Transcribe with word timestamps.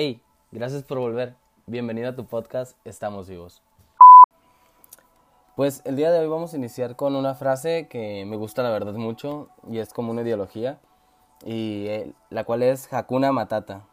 Hey, 0.00 0.22
gracias 0.52 0.84
por 0.84 1.00
volver. 1.00 1.34
Bienvenido 1.66 2.08
a 2.08 2.14
tu 2.14 2.24
podcast 2.24 2.78
Estamos 2.84 3.28
vivos. 3.28 3.64
Pues 5.56 5.82
el 5.84 5.96
día 5.96 6.12
de 6.12 6.20
hoy 6.20 6.28
vamos 6.28 6.54
a 6.54 6.56
iniciar 6.56 6.94
con 6.94 7.16
una 7.16 7.34
frase 7.34 7.88
que 7.88 8.24
me 8.24 8.36
gusta 8.36 8.62
la 8.62 8.70
verdad 8.70 8.92
mucho 8.92 9.48
y 9.68 9.78
es 9.78 9.92
como 9.92 10.12
una 10.12 10.22
ideología 10.22 10.78
y 11.44 11.86
eh, 11.88 12.12
la 12.30 12.44
cual 12.44 12.62
es 12.62 12.92
Hakuna 12.92 13.32
Matata. 13.32 13.88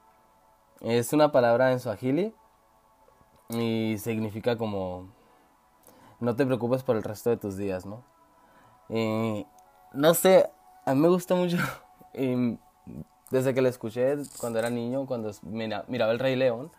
Es 0.80 1.12
una 1.12 1.31
palabra 1.31 1.71
en 1.71 1.80
Swahili 1.80 2.35
y 3.49 3.95
significa 3.98 4.59
como 4.59 5.09
no 6.20 6.35
te 6.35 6.45
preocupes 6.45 6.84
por 6.84 6.98
el 6.98 7.03
resto 7.03 7.31
de 7.31 7.38
tus 7.38 7.58
días, 7.58 7.88
¿no? 7.88 8.03
no 9.91 10.13
sé, 10.13 10.52
a 10.85 10.94
mí 10.94 11.02
me 11.02 11.08
gusta 11.08 11.34
mucho 11.34 11.58
desde 13.31 13.53
que 13.53 13.61
la 13.61 13.70
escuché 13.70 14.15
cuando 14.39 14.59
era 14.59 14.70
niño, 14.70 15.05
cuando 15.05 15.31
miraba 15.43 16.11
el 16.11 16.20
Rey 16.20 16.35
León. 16.35 16.71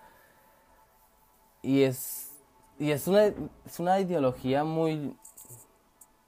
Y 1.63 1.83
es, 1.83 2.33
y 2.79 2.91
es, 2.91 3.09
una, 3.09 3.25
es 3.25 3.81
una 3.81 3.99
ideología 3.99 4.63
muy, 4.63 5.17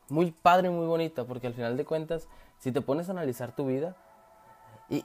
muy 0.08 0.32
padre, 0.32 0.70
muy 0.70 0.86
bonita, 0.86 1.24
porque 1.24 1.46
al 1.46 1.54
final 1.54 1.76
de 1.76 1.84
cuentas, 1.84 2.28
si 2.58 2.72
te 2.72 2.80
pones 2.80 3.08
a 3.08 3.12
analizar 3.12 3.54
tu 3.54 3.66
vida 3.66 3.96
y, 4.88 5.04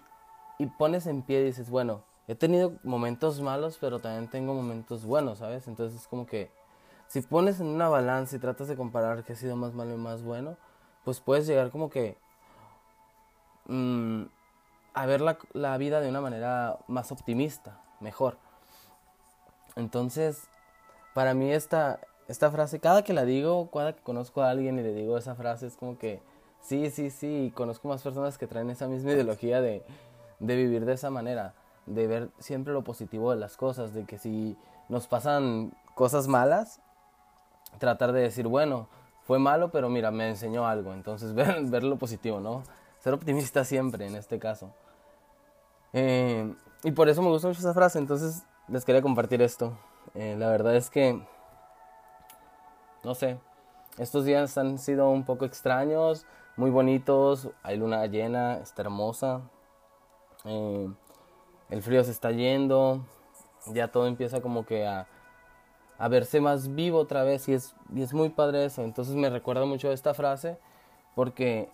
y 0.57 0.65
pones 0.65 1.05
en 1.05 1.21
pie 1.21 1.41
y 1.41 1.45
dices, 1.45 1.69
bueno, 1.69 2.03
he 2.27 2.35
tenido 2.35 2.73
momentos 2.83 3.41
malos, 3.41 3.77
pero 3.79 3.99
también 3.99 4.29
tengo 4.29 4.53
momentos 4.53 5.05
buenos, 5.05 5.39
¿sabes? 5.39 5.67
Entonces 5.67 6.01
es 6.01 6.07
como 6.07 6.25
que 6.25 6.49
si 7.07 7.21
pones 7.21 7.59
en 7.59 7.67
una 7.67 7.89
balanza 7.89 8.35
y 8.35 8.39
tratas 8.39 8.67
de 8.67 8.75
comparar 8.75 9.23
qué 9.23 9.33
ha 9.33 9.35
sido 9.35 9.55
más 9.55 9.73
malo 9.73 9.93
y 9.93 9.97
más 9.97 10.23
bueno, 10.23 10.57
pues 11.03 11.19
puedes 11.19 11.45
llegar 11.45 11.69
como 11.69 11.89
que 11.89 12.17
mm, 13.67 14.23
a 14.93 15.05
ver 15.05 15.21
la, 15.21 15.37
la, 15.53 15.77
vida 15.77 16.01
de 16.01 16.09
una 16.09 16.21
manera 16.21 16.77
más 16.87 17.11
optimista, 17.11 17.79
mejor. 17.99 18.37
Entonces, 19.75 20.43
para 21.13 21.33
mí 21.33 21.51
esta, 21.51 21.99
esta 22.27 22.51
frase, 22.51 22.79
cada 22.79 23.03
que 23.03 23.13
la 23.13 23.25
digo, 23.25 23.69
cada 23.71 23.93
que 23.93 24.01
conozco 24.01 24.41
a 24.41 24.49
alguien 24.49 24.79
y 24.79 24.83
le 24.83 24.93
digo 24.93 25.17
esa 25.17 25.35
frase, 25.35 25.67
es 25.67 25.75
como 25.75 25.97
que 25.97 26.21
sí, 26.61 26.89
sí, 26.89 27.09
sí, 27.09 27.51
conozco 27.55 27.87
más 27.87 28.01
personas 28.01 28.37
que 28.37 28.47
traen 28.47 28.69
esa 28.69 28.87
misma 28.87 29.11
ideología 29.11 29.61
de, 29.61 29.83
de 30.39 30.55
vivir 30.55 30.85
de 30.85 30.93
esa 30.93 31.09
manera, 31.09 31.53
de 31.85 32.07
ver 32.07 32.29
siempre 32.39 32.73
lo 32.73 32.83
positivo 32.83 33.31
de 33.31 33.37
las 33.37 33.57
cosas, 33.57 33.93
de 33.93 34.05
que 34.05 34.17
si 34.17 34.55
nos 34.89 35.07
pasan 35.07 35.73
cosas 35.95 36.27
malas, 36.27 36.81
tratar 37.79 38.11
de 38.11 38.21
decir, 38.21 38.47
bueno, 38.47 38.87
fue 39.23 39.39
malo, 39.39 39.71
pero 39.71 39.89
mira, 39.89 40.11
me 40.11 40.29
enseñó 40.29 40.67
algo. 40.67 40.93
Entonces, 40.93 41.33
ver, 41.35 41.63
ver 41.65 41.83
lo 41.83 41.97
positivo, 41.97 42.39
¿no? 42.39 42.63
Ser 42.99 43.13
optimista 43.13 43.65
siempre 43.65 44.05
en 44.05 44.15
este 44.15 44.39
caso. 44.39 44.73
Y 46.83 46.91
por 46.91 47.09
eso 47.09 47.21
me 47.21 47.29
gusta 47.29 47.47
mucho 47.47 47.59
esa 47.59 47.73
frase. 47.73 47.99
Entonces, 47.99 48.43
les 48.67 48.85
quería 48.85 49.01
compartir 49.01 49.41
esto. 49.41 49.77
Eh, 50.15 50.35
la 50.37 50.49
verdad 50.49 50.75
es 50.75 50.89
que, 50.89 51.21
no 53.03 53.15
sé, 53.15 53.39
estos 53.97 54.25
días 54.25 54.57
han 54.57 54.77
sido 54.77 55.09
un 55.09 55.23
poco 55.23 55.45
extraños, 55.45 56.25
muy 56.57 56.69
bonitos. 56.69 57.49
Hay 57.63 57.77
luna 57.77 58.05
llena, 58.07 58.57
está 58.57 58.81
hermosa. 58.81 59.41
Eh, 60.45 60.89
el 61.69 61.81
frío 61.81 62.03
se 62.03 62.11
está 62.11 62.31
yendo. 62.31 63.05
Ya 63.67 63.89
todo 63.89 64.07
empieza 64.07 64.41
como 64.41 64.65
que 64.65 64.85
a 64.85 65.07
a 65.97 66.07
verse 66.09 66.41
más 66.41 66.75
vivo 66.75 66.97
otra 66.99 67.23
vez 67.23 67.47
y 67.47 67.53
es, 67.53 67.75
y 67.93 68.01
es 68.01 68.13
muy 68.13 68.29
padre 68.29 68.65
eso. 68.65 68.83
Entonces 68.83 69.15
me 69.15 69.29
recuerda 69.29 69.65
mucho 69.65 69.91
esta 69.91 70.13
frase 70.13 70.57
porque, 71.15 71.69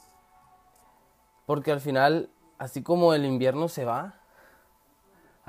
porque 1.46 1.72
al 1.72 1.82
final, 1.82 2.30
así 2.58 2.84
como 2.84 3.14
el 3.14 3.26
invierno 3.26 3.68
se 3.70 3.86
va, 3.86 4.19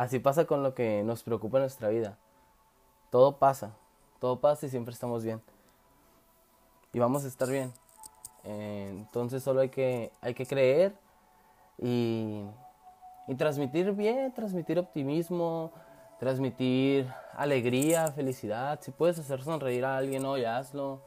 así 0.00 0.18
pasa 0.18 0.46
con 0.46 0.62
lo 0.62 0.74
que 0.74 1.02
nos 1.02 1.22
preocupa 1.22 1.58
en 1.58 1.64
nuestra 1.64 1.90
vida. 1.90 2.16
Todo 3.10 3.36
pasa, 3.36 3.72
todo 4.18 4.40
pasa 4.40 4.66
y 4.66 4.70
siempre 4.70 4.94
estamos 4.94 5.22
bien. 5.22 5.42
Y 6.94 6.98
vamos 6.98 7.24
a 7.24 7.28
estar 7.28 7.48
bien. 7.48 7.70
Eh, 8.44 8.88
entonces 8.90 9.42
solo 9.42 9.60
hay 9.60 9.68
que, 9.68 10.10
hay 10.22 10.32
que 10.32 10.46
creer 10.46 10.94
y, 11.76 12.44
y 13.28 13.34
transmitir 13.34 13.92
bien, 13.92 14.32
transmitir 14.32 14.78
optimismo, 14.78 15.70
transmitir 16.18 17.06
alegría, 17.36 18.10
felicidad. 18.12 18.80
Si 18.80 18.92
puedes 18.92 19.18
hacer 19.18 19.42
sonreír 19.42 19.84
a 19.84 19.98
alguien 19.98 20.24
hoy, 20.24 20.44
hazlo. 20.44 21.02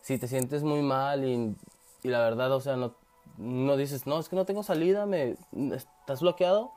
Si 0.00 0.18
te 0.18 0.26
sientes 0.26 0.64
muy 0.64 0.82
mal 0.82 1.24
y, 1.24 1.54
y 2.02 2.08
la 2.08 2.18
verdad, 2.18 2.50
o 2.50 2.60
sea, 2.60 2.74
no, 2.74 2.96
no 3.38 3.76
dices, 3.76 4.04
no, 4.04 4.18
es 4.18 4.28
que 4.28 4.34
no 4.34 4.44
tengo 4.44 4.64
salida, 4.64 5.06
me, 5.06 5.36
estás 5.72 6.22
bloqueado, 6.22 6.72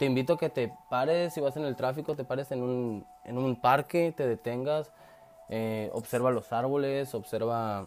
te 0.00 0.06
invito 0.06 0.32
a 0.32 0.38
que 0.38 0.48
te 0.48 0.72
pares, 0.88 1.34
si 1.34 1.42
vas 1.42 1.58
en 1.58 1.66
el 1.66 1.76
tráfico, 1.76 2.16
te 2.16 2.24
pares 2.24 2.50
en 2.52 2.62
un, 2.62 3.06
en 3.26 3.36
un 3.36 3.54
parque, 3.60 4.14
te 4.16 4.26
detengas, 4.26 4.90
eh, 5.50 5.90
observa 5.92 6.30
los 6.30 6.54
árboles, 6.54 7.14
observa, 7.14 7.84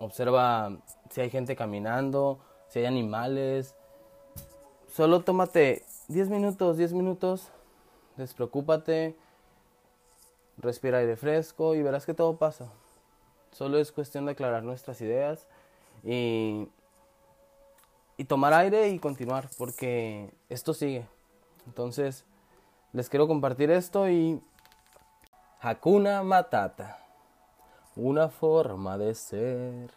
observa 0.00 0.76
si 1.10 1.20
hay 1.20 1.30
gente 1.30 1.54
caminando, 1.54 2.40
si 2.66 2.80
hay 2.80 2.86
animales. 2.86 3.76
Solo 4.92 5.20
tómate 5.20 5.84
10 6.08 6.30
minutos, 6.30 6.78
10 6.78 6.92
minutos 6.94 7.52
despreocúpate, 8.16 9.14
respira 10.58 10.98
aire 10.98 11.14
fresco 11.14 11.76
y 11.76 11.82
verás 11.84 12.06
que 12.06 12.14
todo 12.14 12.38
pasa. 12.38 12.72
Solo 13.52 13.78
es 13.78 13.92
cuestión 13.92 14.26
de 14.26 14.32
aclarar 14.32 14.64
nuestras 14.64 15.00
ideas 15.00 15.46
y, 16.02 16.66
y 18.16 18.24
tomar 18.24 18.52
aire 18.52 18.88
y 18.88 18.98
continuar, 18.98 19.48
porque 19.58 20.32
esto 20.48 20.74
sigue. 20.74 21.06
Entonces, 21.66 22.24
les 22.92 23.08
quiero 23.08 23.26
compartir 23.26 23.70
esto 23.70 24.08
y 24.08 24.40
Hakuna 25.60 26.22
Matata, 26.22 26.98
una 27.96 28.28
forma 28.28 28.98
de 28.98 29.14
ser. 29.14 29.90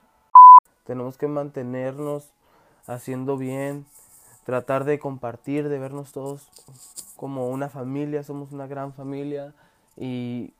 Tenemos 0.85 1.17
que 1.17 1.27
mantenernos 1.27 2.31
haciendo 2.87 3.37
bien, 3.37 3.85
tratar 4.45 4.85
de 4.85 4.97
compartir, 4.97 5.67
de 5.67 5.77
vernos 5.77 6.13
todos 6.13 6.49
como 7.17 7.49
una 7.49 7.67
familia, 7.67 8.23
somos 8.23 8.51
una 8.51 8.65
gran 8.65 8.93
familia 8.93 9.53
y, 9.97 10.53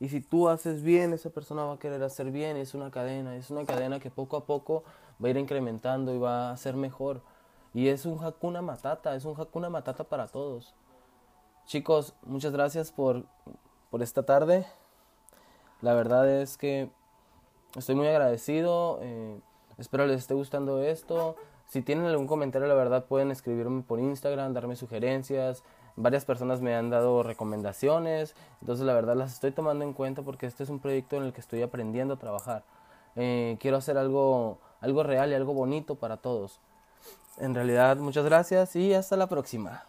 y 0.00 0.08
si 0.08 0.20
tú 0.20 0.48
haces 0.48 0.82
bien, 0.82 1.12
esa 1.12 1.30
persona 1.30 1.64
va 1.64 1.74
a 1.74 1.78
querer 1.78 2.02
hacer 2.02 2.30
bien, 2.30 2.56
es 2.56 2.74
una 2.74 2.90
cadena, 2.90 3.36
es 3.36 3.50
una 3.50 3.64
cadena 3.64 3.98
que 3.98 4.10
poco 4.10 4.36
a 4.36 4.44
poco 4.44 4.84
va 5.22 5.28
a 5.28 5.30
ir 5.30 5.36
incrementando 5.36 6.14
y 6.14 6.18
va 6.18 6.50
a 6.50 6.56
ser 6.56 6.76
mejor. 6.76 7.20
Y 7.74 7.88
es 7.88 8.06
un 8.06 8.22
Hakuna 8.24 8.62
Matata, 8.62 9.14
es 9.16 9.24
un 9.24 9.38
Hakuna 9.38 9.70
Matata 9.70 10.04
para 10.04 10.28
todos. 10.28 10.74
Chicos, 11.66 12.14
muchas 12.22 12.52
gracias 12.52 12.92
por, 12.92 13.24
por 13.90 14.02
esta 14.02 14.22
tarde. 14.22 14.66
La 15.80 15.94
verdad 15.94 16.28
es 16.28 16.56
que 16.56 16.90
estoy 17.76 17.94
muy 17.94 18.06
agradecido. 18.06 19.00
Eh, 19.02 19.40
espero 19.78 20.06
les 20.06 20.20
esté 20.20 20.34
gustando 20.34 20.82
esto. 20.82 21.36
Si 21.66 21.82
tienen 21.82 22.06
algún 22.06 22.26
comentario, 22.26 22.66
la 22.68 22.74
verdad 22.74 23.04
pueden 23.04 23.30
escribirme 23.30 23.82
por 23.82 24.00
Instagram, 24.00 24.54
darme 24.54 24.76
sugerencias, 24.76 25.62
varias 25.98 26.24
personas 26.24 26.60
me 26.60 26.74
han 26.74 26.90
dado 26.90 27.22
recomendaciones, 27.22 28.34
entonces 28.60 28.86
la 28.86 28.94
verdad 28.94 29.16
las 29.16 29.32
estoy 29.34 29.50
tomando 29.50 29.84
en 29.84 29.92
cuenta 29.92 30.22
porque 30.22 30.46
este 30.46 30.62
es 30.62 30.70
un 30.70 30.78
proyecto 30.78 31.16
en 31.16 31.24
el 31.24 31.32
que 31.32 31.40
estoy 31.40 31.62
aprendiendo 31.62 32.14
a 32.14 32.18
trabajar. 32.18 32.62
Eh, 33.16 33.56
quiero 33.60 33.76
hacer 33.76 33.98
algo, 33.98 34.58
algo 34.80 35.02
real 35.02 35.30
y 35.30 35.34
algo 35.34 35.54
bonito 35.54 35.96
para 35.96 36.16
todos. 36.16 36.60
En 37.38 37.54
realidad, 37.54 37.96
muchas 37.96 38.24
gracias 38.24 38.76
y 38.76 38.94
hasta 38.94 39.16
la 39.16 39.26
próxima. 39.26 39.84